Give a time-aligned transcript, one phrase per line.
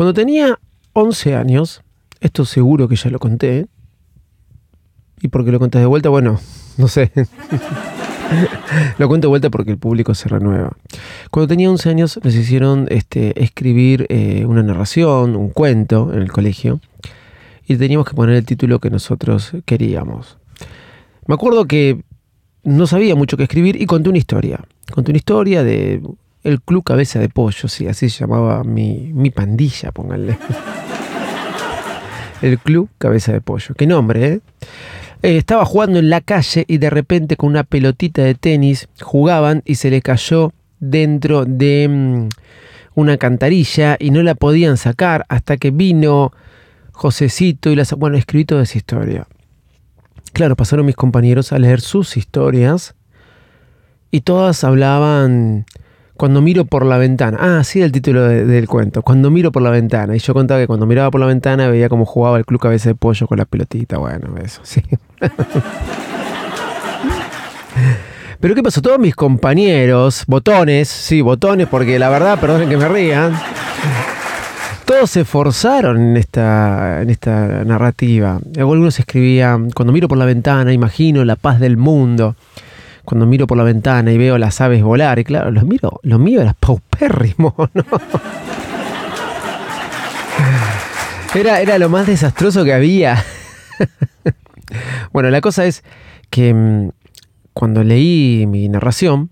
[0.00, 0.58] Cuando tenía
[0.94, 1.82] 11 años,
[2.22, 3.66] esto seguro que ya lo conté,
[5.20, 6.40] y porque lo conté de vuelta, bueno,
[6.78, 7.12] no sé.
[8.98, 10.74] lo cuento de vuelta porque el público se renueva.
[11.30, 16.32] Cuando tenía 11 años nos hicieron este, escribir eh, una narración, un cuento en el
[16.32, 16.80] colegio,
[17.66, 20.38] y teníamos que poner el título que nosotros queríamos.
[21.26, 22.04] Me acuerdo que
[22.64, 24.64] no sabía mucho qué escribir y conté una historia.
[24.92, 26.00] Conté una historia de
[26.42, 30.38] el Club Cabeza de Pollo, sí, así se llamaba mi, mi pandilla, pónganle.
[32.42, 33.74] el Club Cabeza de Pollo.
[33.74, 34.40] Qué nombre, ¿eh?
[35.22, 35.36] ¿eh?
[35.36, 39.74] Estaba jugando en la calle y de repente con una pelotita de tenis jugaban y
[39.74, 42.28] se le cayó dentro de mm,
[42.94, 46.32] una cantarilla y no la podían sacar hasta que vino
[46.92, 47.92] Josecito y las...
[47.92, 49.26] Bueno, escribí toda esa historia.
[50.32, 52.94] Claro, pasaron mis compañeros a leer sus historias
[54.10, 55.66] y todas hablaban
[56.20, 57.38] cuando miro por la ventana.
[57.40, 59.00] Ah, sí, el título del cuento.
[59.00, 60.14] Cuando miro por la ventana.
[60.14, 62.90] Y yo contaba que cuando miraba por la ventana veía cómo jugaba el club cabeza
[62.90, 63.96] de pollo con la pelotita.
[63.96, 64.82] Bueno, eso, sí.
[68.38, 68.82] Pero ¿qué pasó?
[68.82, 73.32] Todos mis compañeros, botones, sí, botones, porque la verdad, perdonen que me rían,
[74.84, 78.38] todos se esforzaron en esta, en esta narrativa.
[78.58, 82.36] Algunos escribían, cuando miro por la ventana, imagino la paz del mundo
[83.10, 86.20] cuando miro por la ventana y veo las aves volar, y claro, los miro, lo
[86.20, 87.84] mío era paupérrimo, ¿no?
[91.34, 93.24] Era, era lo más desastroso que había.
[95.12, 95.82] bueno, la cosa es
[96.30, 96.90] que mm,
[97.52, 99.30] cuando leí mi narración,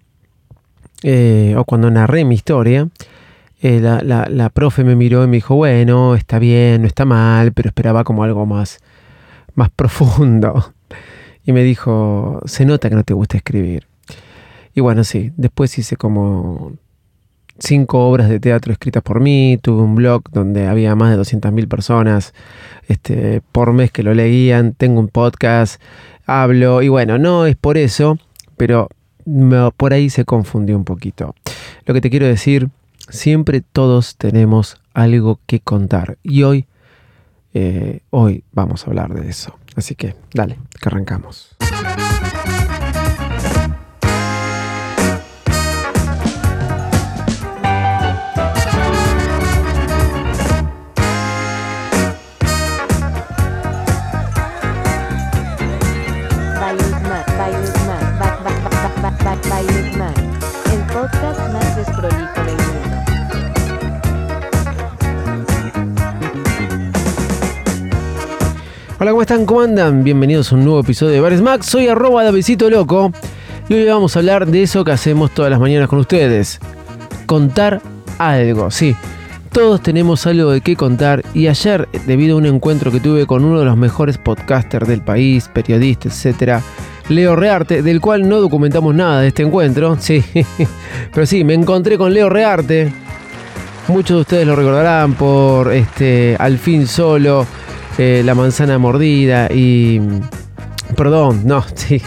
[1.04, 2.88] eh, o cuando narré mi historia,
[3.62, 7.04] eh, la, la, la, profe me miró y me dijo, bueno, está bien, no está
[7.04, 8.80] mal, pero esperaba como algo más,
[9.54, 10.74] más profundo
[11.48, 13.86] y me dijo, se nota que no te gusta escribir.
[14.74, 16.74] Y bueno, sí, después hice como
[17.58, 21.66] cinco obras de teatro escritas por mí, tuve un blog donde había más de 200.000
[21.66, 22.34] personas
[22.86, 25.80] este, por mes que lo leían, tengo un podcast,
[26.26, 28.18] hablo, y bueno, no es por eso,
[28.58, 28.90] pero
[29.78, 31.34] por ahí se confundió un poquito.
[31.86, 32.68] Lo que te quiero decir,
[33.08, 36.66] siempre todos tenemos algo que contar, y hoy,
[37.54, 39.58] eh, hoy vamos a hablar de eso.
[39.78, 41.57] Así que, dale, que arrancamos.
[69.10, 69.46] ¿Cómo están?
[69.46, 70.04] ¿Cómo andan?
[70.04, 71.66] Bienvenidos a un nuevo episodio de Bares Max.
[71.66, 73.10] Soy arroba Davidito Loco
[73.68, 76.60] y hoy vamos a hablar de eso que hacemos todas las mañanas con ustedes.
[77.24, 77.80] Contar
[78.18, 78.94] algo, sí.
[79.50, 83.44] Todos tenemos algo de qué contar y ayer, debido a un encuentro que tuve con
[83.44, 86.62] uno de los mejores podcasters del país, periodista, etcétera,
[87.08, 90.22] Leo Rearte, del cual no documentamos nada de este encuentro, sí,
[91.14, 92.92] pero sí, me encontré con Leo Rearte.
[93.88, 97.46] Muchos de ustedes lo recordarán por este Al fin solo,
[97.98, 100.00] eh, la manzana mordida y...
[100.96, 102.00] Perdón, no, sí.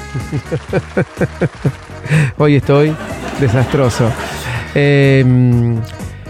[2.37, 2.95] Hoy estoy
[3.39, 4.09] desastroso.
[4.73, 5.75] Em,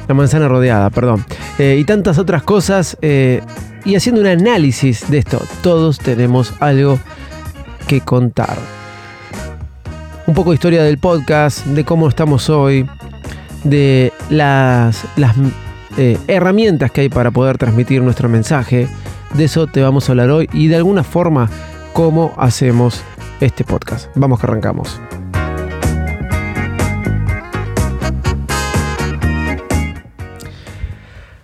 [0.08, 1.24] la manzana rodeada, perdón.
[1.60, 2.98] Eh, y tantas otras cosas.
[3.02, 3.42] Eh,
[3.86, 7.00] y haciendo un análisis de esto, todos tenemos algo
[7.88, 8.58] que contar.
[10.26, 12.88] Un poco de historia del podcast, de cómo estamos hoy,
[13.64, 15.36] de las, las
[16.28, 18.88] herramientas que hay para poder transmitir nuestro mensaje
[19.34, 21.50] de eso te vamos a hablar hoy y de alguna forma
[21.94, 23.04] cómo hacemos
[23.40, 24.10] este podcast.
[24.16, 25.00] Vamos que arrancamos.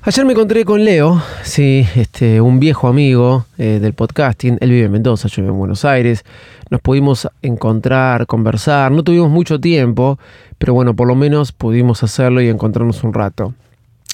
[0.01, 4.57] Ayer me encontré con Leo, sí, este, un viejo amigo eh, del podcasting.
[4.61, 6.23] Él vive en Mendoza, yo vivo en Buenos Aires.
[6.69, 8.89] Nos pudimos encontrar, conversar.
[8.89, 10.17] No tuvimos mucho tiempo,
[10.57, 13.53] pero bueno, por lo menos pudimos hacerlo y encontrarnos un rato.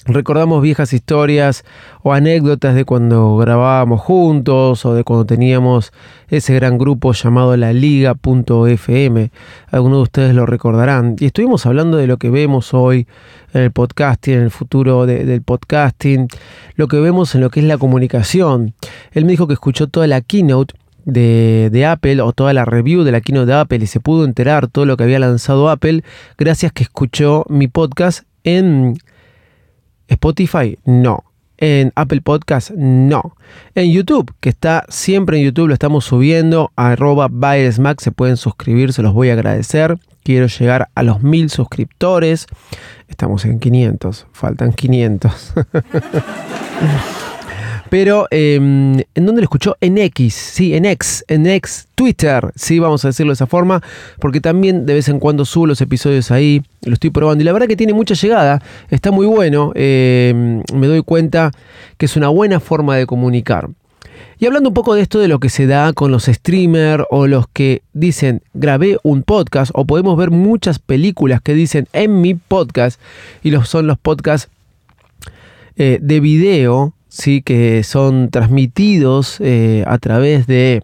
[0.06, 1.64] Recordamos viejas historias
[2.02, 5.94] o anécdotas de cuando grabábamos juntos o de cuando teníamos
[6.28, 9.32] ese gran grupo llamado la Liga.fm.
[9.72, 11.16] Algunos de ustedes lo recordarán.
[11.20, 13.08] Y estuvimos hablando de lo que vemos hoy
[13.53, 16.28] en el podcasting, en el futuro del podcasting,
[16.76, 18.73] lo que vemos en lo que es la comunicación.
[19.14, 20.73] Él me dijo que escuchó toda la keynote
[21.05, 24.26] de, de, Apple o toda la review de la keynote de Apple y se pudo
[24.26, 26.02] enterar todo lo que había lanzado Apple
[26.38, 28.96] gracias que escuchó mi podcast en
[30.14, 31.24] Spotify, no.
[31.58, 33.36] En Apple Podcast, no.
[33.76, 36.72] En YouTube, que está siempre en YouTube, lo estamos subiendo.
[36.76, 39.98] Arroba Max, se pueden suscribir, se los voy a agradecer.
[40.24, 42.48] Quiero llegar a los mil suscriptores.
[43.08, 45.54] Estamos en 500, faltan 500.
[47.93, 49.78] Pero, em, ¿en dónde lo escuchó?
[49.79, 53.84] En X, sí, en X, en X, Twitter, sí, vamos a decirlo de esa forma,
[54.19, 57.53] porque también de vez en cuando subo los episodios ahí, lo estoy probando y la
[57.53, 61.51] verdad que tiene mucha llegada, está muy bueno, em, me doy cuenta
[61.99, 63.69] que es una buena forma de comunicar.
[64.40, 67.28] Y hablando un poco de esto de lo que se da con los streamers o
[67.28, 72.34] los que dicen grabé un podcast o podemos ver muchas películas que dicen en mi
[72.34, 72.99] podcast
[73.43, 74.49] y los, son los podcasts
[75.75, 77.44] eh, de video ¿sí?
[77.44, 80.84] que son transmitidos eh, a través de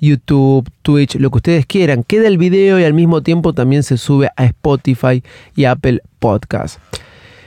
[0.00, 2.02] YouTube, Twitch, lo que ustedes quieran.
[2.02, 5.22] Queda el video y al mismo tiempo también se sube a Spotify
[5.54, 6.80] y Apple Podcast.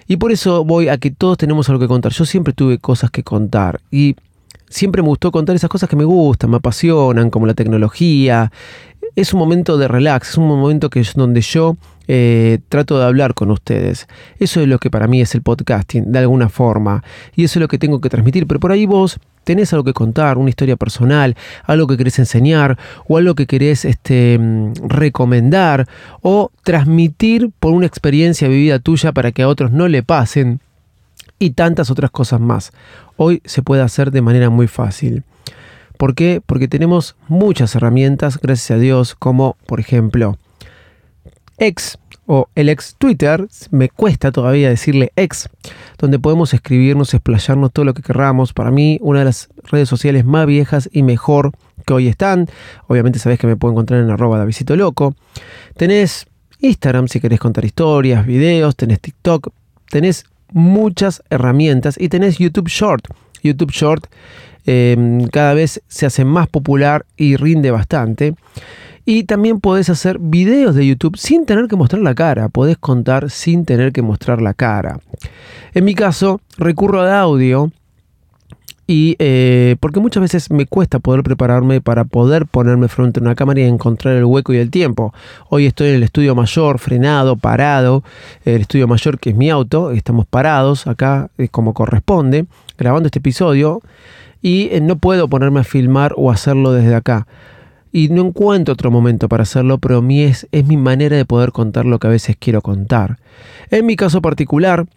[0.07, 2.11] Y por eso voy a que todos tenemos algo que contar.
[2.11, 4.15] Yo siempre tuve cosas que contar y
[4.69, 8.51] siempre me gustó contar esas cosas que me gustan, me apasionan, como la tecnología,
[9.15, 11.77] es un momento de relax, es un momento que es donde yo
[12.07, 14.07] eh, trato de hablar con ustedes.
[14.39, 17.03] Eso es lo que para mí es el podcasting, de alguna forma.
[17.35, 18.47] Y eso es lo que tengo que transmitir.
[18.47, 22.77] Pero por ahí vos tenés algo que contar, una historia personal, algo que querés enseñar
[23.07, 25.87] o algo que querés este, mm, recomendar
[26.21, 30.59] o transmitir por una experiencia vivida tuya para que a otros no le pasen
[31.39, 32.71] y tantas otras cosas más.
[33.17, 35.23] Hoy se puede hacer de manera muy fácil.
[35.97, 36.41] ¿Por qué?
[36.45, 40.37] Porque tenemos muchas herramientas, gracias a Dios, como por ejemplo
[41.57, 45.49] X o el ex Twitter, me cuesta todavía decirle ex,
[45.97, 48.53] donde podemos escribirnos, explayarnos todo lo que querramos.
[48.53, 51.51] Para mí, una de las redes sociales más viejas y mejor
[51.85, 52.47] que hoy están.
[52.87, 55.15] Obviamente sabés que me puedo encontrar en arroba Davisito Loco.
[55.75, 56.27] Tenés
[56.59, 59.49] Instagram si querés contar historias, videos, tenés TikTok,
[59.89, 63.05] tenés muchas herramientas y tenés YouTube Short.
[63.41, 64.07] YouTube Short
[64.65, 68.35] Em, cada vez se hace más popular y rinde bastante.
[69.05, 73.29] Y también podés hacer videos de YouTube sin tener que mostrar la cara, podés contar
[73.29, 74.99] sin tener que mostrar la cara.
[75.73, 77.71] En mi caso, recurro al audio
[78.85, 83.35] y eh, porque muchas veces me cuesta poder prepararme para poder ponerme frente a una
[83.35, 85.13] cámara y encontrar el hueco y el tiempo.
[85.49, 88.03] Hoy estoy en el estudio mayor, frenado, parado,
[88.43, 92.45] el estudio mayor que es mi auto, estamos parados acá como corresponde,
[92.77, 93.81] grabando este episodio
[94.41, 97.25] y eh, no puedo ponerme a filmar o hacerlo desde acá.
[97.95, 101.85] Y no encuentro otro momento para hacerlo, pero es, es mi manera de poder contar
[101.85, 103.19] lo que a veces quiero contar.
[103.69, 104.87] En mi caso particular,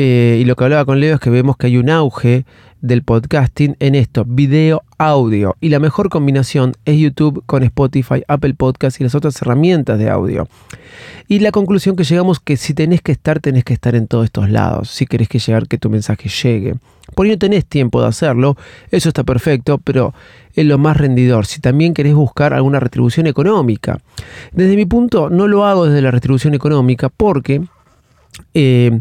[0.00, 2.44] eh, y lo que hablaba con Leo es que vemos que hay un auge
[2.80, 5.56] del podcasting en esto, video, audio.
[5.60, 10.08] Y la mejor combinación es YouTube con Spotify, Apple Podcast y las otras herramientas de
[10.08, 10.46] audio.
[11.26, 14.26] Y la conclusión que llegamos que si tenés que estar, tenés que estar en todos
[14.26, 14.88] estos lados.
[14.88, 16.76] Si querés que llegar, que tu mensaje llegue.
[17.16, 18.56] Por ahí no tenés tiempo de hacerlo,
[18.92, 20.14] eso está perfecto, pero
[20.54, 21.44] es lo más rendidor.
[21.46, 23.98] Si también querés buscar alguna retribución económica.
[24.52, 27.62] Desde mi punto, no lo hago desde la retribución económica porque
[28.60, 29.00] eh,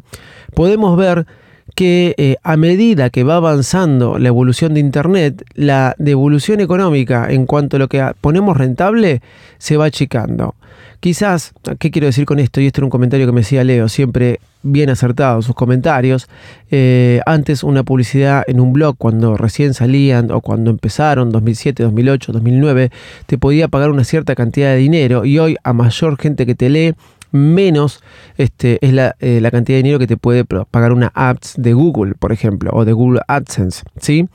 [0.54, 1.26] podemos ver
[1.74, 7.46] que eh, a medida que va avanzando la evolución de Internet, la devolución económica en
[7.46, 9.22] cuanto a lo que ponemos rentable
[9.58, 10.56] se va achicando.
[11.00, 12.60] Quizás, ¿qué quiero decir con esto?
[12.60, 16.28] Y esto era un comentario que me decía Leo, siempre bien acertado sus comentarios.
[16.72, 22.32] Eh, antes una publicidad en un blog, cuando recién salían o cuando empezaron, 2007, 2008,
[22.32, 22.92] 2009,
[23.28, 26.70] te podía pagar una cierta cantidad de dinero y hoy a mayor gente que te
[26.70, 26.96] lee,
[27.32, 28.04] menos
[28.38, 31.74] este, es la, eh, la, cantidad de dinero que te puede pagar una ads de
[31.74, 33.84] Google, por ejemplo, o de Google AdSense.
[34.00, 34.28] ¿sí?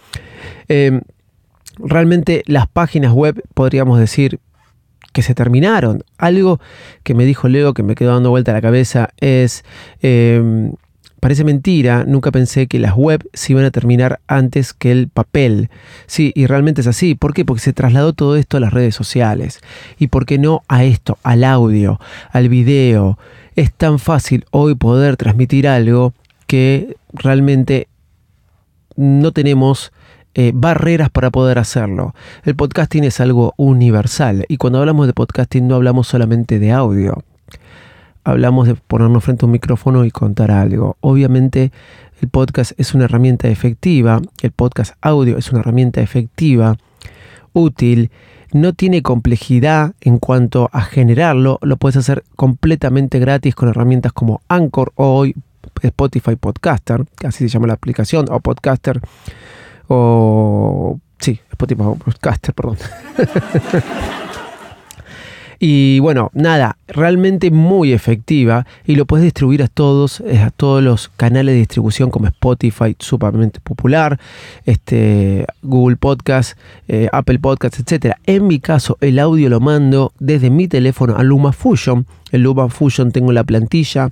[0.68, 1.02] Em,
[1.78, 4.40] realmente las páginas web, podríamos decir,
[5.12, 6.04] que se terminaron.
[6.18, 6.60] Algo
[7.02, 9.64] que me dijo Leo que me quedó dando vuelta a la cabeza es
[10.00, 10.72] em,
[11.22, 15.70] Parece mentira, nunca pensé que las web se iban a terminar antes que el papel.
[16.06, 17.14] Sí, y realmente es así.
[17.14, 17.44] ¿Por qué?
[17.44, 19.60] Porque se trasladó todo esto a las redes sociales.
[20.00, 22.00] ¿Y por qué no a esto, al audio,
[22.32, 23.20] al video?
[23.54, 26.12] Es tan fácil hoy poder transmitir algo
[26.48, 27.86] que realmente
[28.96, 29.92] no tenemos
[30.34, 32.16] eh, barreras para poder hacerlo.
[32.42, 37.22] El podcasting es algo universal y cuando hablamos de podcasting no hablamos solamente de audio
[38.24, 40.96] hablamos de ponernos frente a un micrófono y contar algo.
[41.00, 41.72] Obviamente
[42.20, 46.76] el podcast es una herramienta efectiva, el podcast audio es una herramienta efectiva,
[47.52, 48.10] útil,
[48.52, 54.40] no tiene complejidad en cuanto a generarlo, lo puedes hacer completamente gratis con herramientas como
[54.48, 55.34] Anchor o hoy
[55.82, 59.00] Spotify Podcaster, así se llama la aplicación, o Podcaster,
[59.88, 60.98] o...
[61.18, 62.76] Sí, Spotify Podcaster, perdón.
[65.64, 70.82] Y bueno, nada, realmente muy efectiva y lo puedes distribuir a todos, eh, a todos
[70.82, 74.18] los canales de distribución como Spotify, sumamente popular,
[74.64, 78.16] este, Google Podcast, eh, Apple Podcast, etc.
[78.26, 82.06] En mi caso, el audio lo mando desde mi teléfono a LumaFusion.
[82.32, 84.10] El LumaFusion tengo la plantilla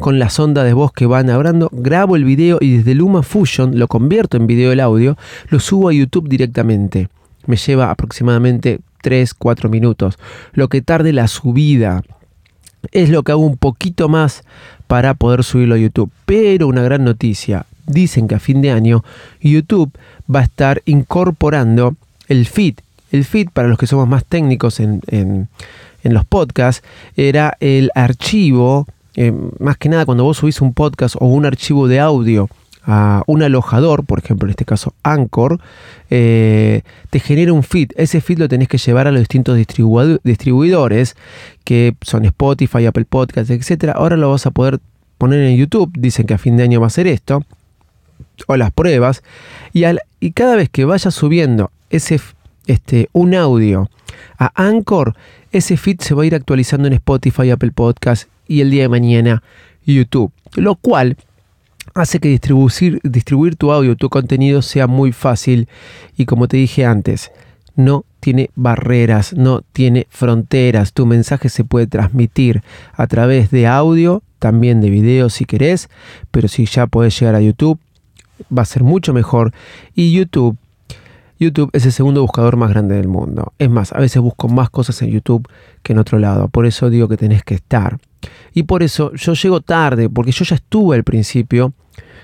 [0.00, 3.88] con las ondas de voz que van hablando, grabo el video y desde LumaFusion lo
[3.88, 5.18] convierto en video el audio,
[5.50, 7.08] lo subo a YouTube directamente.
[7.44, 10.18] Me lleva aproximadamente 3, 4 minutos.
[10.52, 12.02] Lo que tarde la subida
[12.92, 14.42] es lo que hago un poquito más
[14.86, 16.10] para poder subirlo a YouTube.
[16.26, 19.04] Pero una gran noticia, dicen que a fin de año
[19.40, 19.90] YouTube
[20.32, 21.96] va a estar incorporando
[22.28, 22.74] el feed.
[23.10, 25.48] El feed, para los que somos más técnicos en, en,
[26.02, 26.82] los podcasts,
[27.16, 31.86] era el archivo, eh, más que nada cuando vos subís un podcast o un archivo
[31.86, 32.48] de audio
[32.90, 35.60] a un alojador, por ejemplo en este caso Anchor,
[36.08, 36.80] eh,
[37.10, 37.90] te genera un feed.
[37.96, 39.58] Ese feed lo tenés que llevar a los distintos
[40.24, 41.14] distribuidores,
[41.64, 43.92] que son Spotify, Apple Podcasts, etc.
[43.94, 44.80] Ahora lo vas a poder
[45.18, 47.44] poner en YouTube, dicen que a fin de año va a ser esto,
[48.46, 49.22] o las pruebas,
[49.74, 49.84] y,
[50.18, 52.18] y cada vez que vayas subiendo ese,
[52.66, 53.90] este, un audio
[54.38, 55.14] a Anchor,
[55.52, 58.88] ese feed se va a ir actualizando en Spotify, Apple Podcasts y el día de
[58.88, 59.42] mañana
[59.84, 60.32] YouTube.
[60.54, 61.18] Lo cual
[61.94, 65.68] hace que distribuir, tu audio, tu contenido sea muy fácil
[66.16, 67.30] y como te dije antes,
[67.76, 70.92] no tiene barreras, no tiene fronteras.
[70.92, 75.88] Tu mensaje se puede transmitir a través de audio, también de video si querés,
[76.30, 77.78] pero si ya puedes llegar a YouTube,
[78.56, 79.52] va a ser mucho mejor.
[79.94, 80.56] Y YouTube,
[81.38, 83.52] YouTube es el segundo buscador más grande del mundo.
[83.58, 85.48] Es más, a veces busco más cosas en YouTube
[85.82, 86.48] que en otro lado.
[86.48, 87.98] Por eso digo que tenés que estar.
[88.52, 91.72] Y por eso yo llego tarde, porque yo ya estuve al principio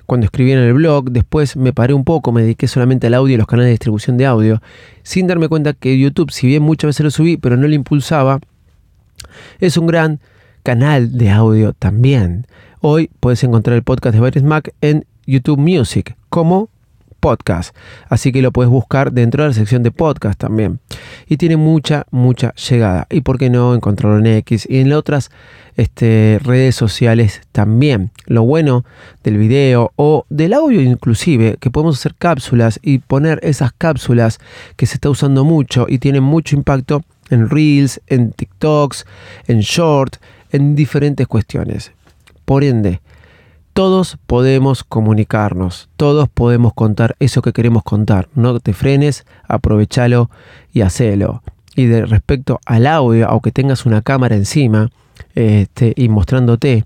[0.06, 3.34] cuando escribí en el blog, después me paré un poco, me dediqué solamente al audio
[3.34, 4.60] y los canales de distribución de audio,
[5.02, 8.40] sin darme cuenta que YouTube, si bien muchas veces lo subí, pero no lo impulsaba,
[9.60, 10.20] es un gran
[10.62, 12.46] canal de audio también.
[12.80, 16.68] Hoy puedes encontrar el podcast de Virus Mac en YouTube Music como
[17.24, 17.74] podcast.
[18.10, 20.80] Así que lo puedes buscar dentro de la sección de podcast también.
[21.26, 23.06] Y tiene mucha, mucha llegada.
[23.08, 25.30] Y por qué no encontrarlo en X y en otras
[25.76, 28.10] este, redes sociales también.
[28.26, 28.84] Lo bueno
[29.22, 34.38] del video o del audio inclusive, que podemos hacer cápsulas y poner esas cápsulas
[34.76, 39.06] que se está usando mucho y tienen mucho impacto en Reels, en TikToks,
[39.46, 40.16] en Short,
[40.52, 41.90] en diferentes cuestiones.
[42.44, 43.00] Por ende,
[43.74, 48.28] todos podemos comunicarnos, todos podemos contar eso que queremos contar.
[48.34, 50.30] No te frenes, aprovechalo
[50.72, 51.42] y hacelo.
[51.74, 54.90] Y de respecto al audio, aunque tengas una cámara encima
[55.34, 56.84] este, y mostrándote,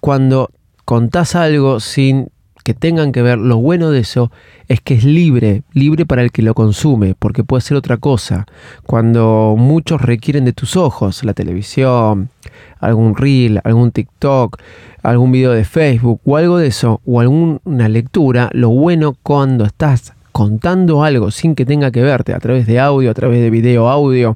[0.00, 0.50] cuando
[0.84, 2.28] contás algo sin
[2.62, 4.30] que tengan que ver, lo bueno de eso
[4.68, 8.46] es que es libre, libre para el que lo consume, porque puede ser otra cosa.
[8.86, 12.30] Cuando muchos requieren de tus ojos, la televisión,
[12.78, 14.58] algún reel, algún TikTok,
[15.02, 20.14] algún video de Facebook o algo de eso, o alguna lectura, lo bueno cuando estás
[20.32, 23.88] contando algo sin que tenga que verte a través de audio, a través de video,
[23.88, 24.34] audio,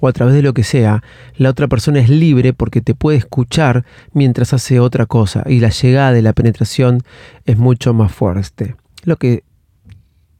[0.00, 1.02] o a través de lo que sea,
[1.36, 5.70] la otra persona es libre porque te puede escuchar mientras hace otra cosa y la
[5.70, 7.02] llegada de la penetración
[7.44, 8.76] es mucho más fuerte.
[9.04, 9.44] Lo que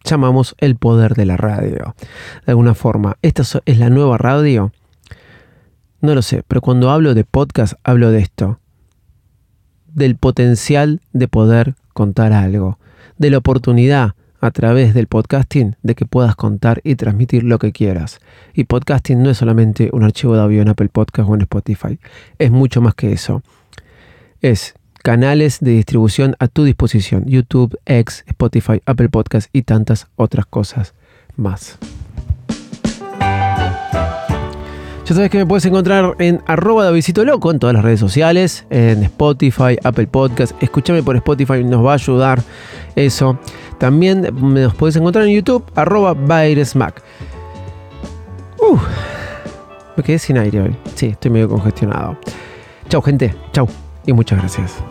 [0.05, 1.95] llamamos el poder de la radio.
[2.47, 4.73] De alguna forma, ¿esta es la nueva radio?
[6.01, 8.61] No lo sé, pero cuando hablo de podcast hablo de esto.
[9.87, 12.79] Del potencial de poder contar algo.
[13.17, 17.73] De la oportunidad a través del podcasting de que puedas contar y transmitir lo que
[17.73, 18.21] quieras.
[18.55, 21.99] Y podcasting no es solamente un archivo de audio en Apple Podcast o en Spotify.
[22.39, 23.43] Es mucho más que eso.
[24.41, 27.25] Es canales de distribución a tu disposición.
[27.27, 30.95] YouTube, X, Spotify, Apple Podcast y tantas otras cosas
[31.37, 31.79] más.
[35.09, 38.67] Ya sabes que me puedes encontrar en arroba Davidito Loco en todas las redes sociales,
[38.69, 40.63] en Spotify, Apple Podcast.
[40.63, 42.43] Escúchame por Spotify, nos va a ayudar
[42.95, 43.39] eso.
[43.79, 47.03] También nos puedes encontrar en YouTube, arroba Mac.
[48.61, 48.77] Uh,
[49.97, 50.77] me quedé sin aire hoy.
[50.95, 52.19] Sí, estoy medio congestionado.
[52.89, 53.35] Chau, gente.
[53.53, 53.69] Chau.
[54.07, 54.83] Y muchas gracias.